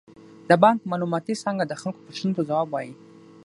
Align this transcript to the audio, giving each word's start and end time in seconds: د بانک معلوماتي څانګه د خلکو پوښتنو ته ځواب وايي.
د 0.49 0.51
بانک 0.63 0.79
معلوماتي 0.89 1.33
څانګه 1.43 1.63
د 1.67 1.73
خلکو 1.81 2.03
پوښتنو 2.05 2.33
ته 2.37 2.41
ځواب 2.49 2.67
وايي. 2.71 2.91